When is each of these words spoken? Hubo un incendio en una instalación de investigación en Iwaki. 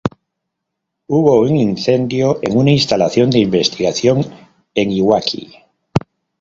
Hubo 1.05 1.41
un 1.41 1.55
incendio 1.55 2.39
en 2.41 2.57
una 2.57 2.71
instalación 2.71 3.29
de 3.29 3.37
investigación 3.37 4.25
en 4.73 4.91
Iwaki. 4.93 5.53